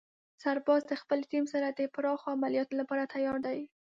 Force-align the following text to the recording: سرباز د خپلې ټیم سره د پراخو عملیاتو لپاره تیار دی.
سرباز 0.43 0.81
د 0.87 0.93
خپلې 1.01 1.23
ټیم 1.31 1.45
سره 1.53 1.67
د 1.69 1.79
پراخو 1.93 2.27
عملیاتو 2.35 2.73
لپاره 2.81 3.09
تیار 3.13 3.37
دی. 3.45 3.59